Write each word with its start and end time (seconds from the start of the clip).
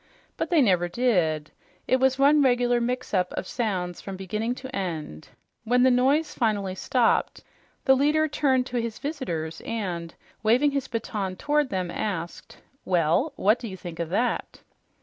But 0.35 0.49
they 0.49 0.63
never 0.63 0.87
did; 0.89 1.51
it 1.87 1.97
was 1.99 2.17
one 2.17 2.41
regular 2.41 2.81
mix 2.81 3.13
up 3.13 3.31
of 3.33 3.45
sounds 3.45 4.01
from 4.01 4.17
beginning 4.17 4.55
to 4.55 4.75
end. 4.75 5.29
When 5.63 5.83
the 5.83 5.91
noise 5.91 6.33
finally 6.33 6.73
stopped, 6.73 7.43
the 7.85 7.93
leader 7.93 8.27
turned 8.27 8.65
to 8.65 8.77
his 8.81 8.97
visitors 8.97 9.61
and, 9.63 10.15
waving 10.41 10.71
his 10.71 10.87
baton 10.87 11.35
toward 11.35 11.69
them, 11.69 11.91
asked, 11.91 12.57
"Well, 12.83 13.33
what 13.35 13.59
did 13.59 13.67
you 13.67 13.77
think 13.77 13.99
of 13.99 14.09
that?" 14.09 14.61